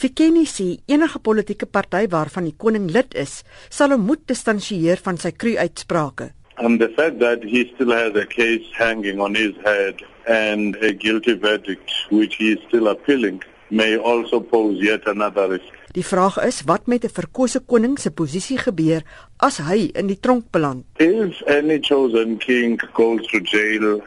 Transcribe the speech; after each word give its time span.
Fikeni 0.00 0.46
sê 0.48 0.78
enige 0.88 1.18
politieke 1.20 1.66
party 1.68 2.06
waarvan 2.08 2.46
die 2.48 2.54
koning 2.56 2.86
lid 2.88 3.12
is, 3.20 3.42
sal 3.68 3.92
hom 3.92 4.06
moet 4.08 4.22
distansieer 4.30 5.00
van 5.04 5.18
sy 5.20 5.28
kru-uitsprake. 5.36 6.30
And 6.56 6.80
the 6.80 6.88
fact 6.96 7.18
that 7.20 7.44
he 7.44 7.66
still 7.74 7.92
has 7.92 8.16
a 8.16 8.24
case 8.24 8.64
hanging 8.78 9.20
on 9.20 9.36
his 9.36 9.52
head 9.64 10.00
and 10.24 10.78
a 10.80 10.92
guilty 10.92 11.34
verdict 11.34 11.92
which 12.08 12.36
he 12.40 12.52
is 12.54 12.62
still 12.68 12.88
appealing 12.88 13.42
may 13.68 13.98
also 13.98 14.40
pose 14.40 14.80
yet 14.80 15.04
another 15.04 15.50
risk. 15.52 15.68
Die 15.92 16.06
vraag 16.06 16.38
is 16.48 16.62
wat 16.64 16.88
met 16.88 17.04
'n 17.04 17.12
verkose 17.20 17.60
koning 17.60 17.98
se 17.98 18.10
posisie 18.10 18.58
gebeur 18.58 19.04
as 19.36 19.58
hy 19.58 19.90
in 19.92 20.06
die 20.06 20.20
tronk 20.20 20.48
beland. 20.50 20.84
If 20.96 21.42
any 21.46 21.78
chosen 21.78 22.38
king 22.38 22.80
goes 22.96 23.26
to 23.28 23.40
jail, 23.40 24.00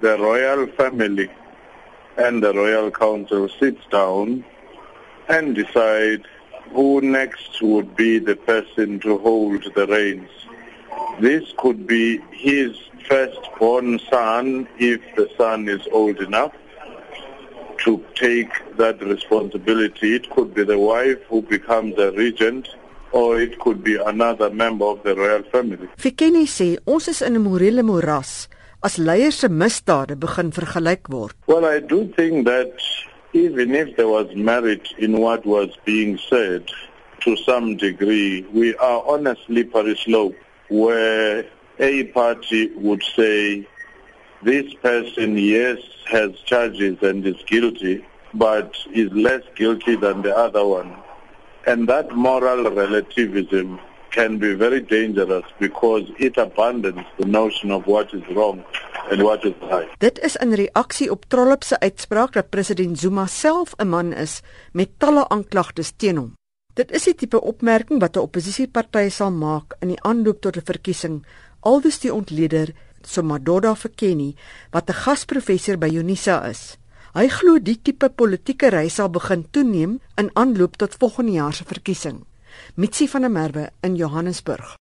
the 0.00 0.14
royal 0.14 0.68
family 0.78 1.28
and 2.16 2.42
the 2.42 2.52
royal 2.54 2.90
council 2.90 3.48
sits 3.58 3.82
down 3.90 4.44
and 5.30 5.54
decide 5.54 6.22
who 6.74 7.00
next 7.00 7.62
would 7.62 7.96
be 7.96 8.18
the 8.18 8.36
person 8.36 8.98
to 9.00 9.18
hold 9.18 9.62
the 9.74 9.86
reins. 9.86 10.30
This 11.20 11.44
could 11.56 11.86
be 11.86 12.18
his 12.32 12.76
firstborn 13.08 13.98
son 14.10 14.68
if 14.78 15.00
the 15.16 15.28
son 15.38 15.68
is 15.68 15.82
old 15.92 16.18
enough 16.18 16.52
to 17.84 18.04
take 18.14 18.52
that 18.76 19.00
responsibility. 19.02 20.14
It 20.14 20.30
could 20.30 20.52
be 20.54 20.64
the 20.64 20.78
wife 20.78 21.20
who 21.28 21.42
becomes 21.42 21.98
a 21.98 22.10
regent 22.12 22.68
or 23.12 23.40
it 23.40 23.58
could 23.58 23.82
be 23.82 23.96
another 23.96 24.50
member 24.50 24.84
of 24.84 25.02
the 25.02 25.14
royal 25.16 25.42
family. 25.54 25.88
Fikeni 25.96 26.46
sê 26.46 26.78
ons 26.86 27.08
is 27.08 27.22
in 27.22 27.36
'n 27.36 27.42
morele 27.42 27.82
moeras 27.82 28.48
as 28.82 28.98
leiers 28.98 29.36
se 29.40 29.48
misdade 29.48 30.14
begin 30.18 30.50
vergelyk 30.50 31.08
word. 31.08 31.34
Well, 31.46 31.64
I 31.64 31.80
do 31.80 31.98
think 32.16 32.46
that 32.46 32.72
even 33.32 33.74
if 33.74 33.96
there 33.96 34.08
was 34.08 34.34
merit 34.34 34.88
in 34.98 35.18
what 35.18 35.46
was 35.46 35.70
being 35.84 36.18
said 36.28 36.68
to 37.20 37.36
some 37.36 37.76
degree, 37.76 38.42
we 38.52 38.74
are 38.76 39.02
on 39.06 39.26
a 39.26 39.36
slippery 39.46 39.96
slope 39.96 40.34
where 40.68 41.44
a 41.78 42.04
party 42.04 42.68
would 42.74 43.02
say 43.02 43.66
this 44.42 44.72
person 44.74 45.36
yes 45.36 45.78
has 46.06 46.32
charges 46.44 46.96
and 47.02 47.26
is 47.26 47.36
guilty 47.46 48.04
but 48.34 48.76
is 48.92 49.10
less 49.12 49.42
guilty 49.56 49.96
than 49.96 50.22
the 50.22 50.36
other 50.36 50.66
one. 50.66 50.96
And 51.66 51.88
that 51.88 52.10
moral 52.12 52.70
relativism 52.70 53.80
can 54.10 54.38
be 54.38 54.54
very 54.54 54.80
dangerous 54.80 55.44
because 55.58 56.04
it 56.18 56.36
abandons 56.36 57.04
the 57.18 57.26
notion 57.26 57.70
of 57.70 57.86
what 57.86 58.12
is 58.14 58.22
wrong 58.34 58.64
and 59.10 59.22
what 59.22 59.44
is 59.44 59.54
right. 59.70 59.88
Dit 59.98 60.18
is 60.18 60.36
in 60.36 60.54
reaksie 60.54 61.10
op 61.10 61.24
Trollop 61.28 61.64
se 61.64 61.78
uitspraak 61.80 62.32
dat 62.32 62.50
president 62.50 62.98
Zuma 62.98 63.26
self 63.26 63.74
'n 63.78 63.88
man 63.88 64.12
is 64.12 64.40
met 64.72 64.98
talle 64.98 65.28
aanklagtes 65.28 65.92
teen 65.96 66.16
hom. 66.16 66.34
Dit 66.74 66.90
is 66.90 67.04
die 67.04 67.14
tipe 67.14 67.40
opmerking 67.40 68.00
wat 68.00 68.16
'n 68.16 68.20
oppositieparty 68.20 69.08
sal 69.08 69.30
maak 69.30 69.74
in 69.80 69.88
die 69.88 70.02
aanloop 70.02 70.40
tot 70.40 70.56
'n 70.56 70.64
verkiesing, 70.64 71.26
aldus 71.60 71.98
die 71.98 72.14
ontleder 72.14 72.72
Somadoda 73.02 73.74
Fekeni 73.74 74.34
wat 74.70 74.88
'n 74.90 74.94
gasprofessor 74.94 75.78
by 75.78 75.88
Unisa 75.88 76.46
is. 76.48 76.76
Hy 77.14 77.28
glo 77.28 77.58
die 77.58 77.80
tipe 77.82 78.08
politieke 78.08 78.68
reis 78.70 78.94
sal 78.94 79.08
begin 79.10 79.50
toeneem 79.50 80.00
in 80.16 80.30
aanloop 80.34 80.76
tot 80.76 80.94
volgende 80.94 81.32
jaar 81.32 81.54
se 81.54 81.64
verkiesing. 81.64 82.24
Mitsi 82.76 83.08
van 83.08 83.20
der 83.20 83.30
Merwe 83.30 83.70
in 83.82 83.96
Johannesburg. 83.96 84.78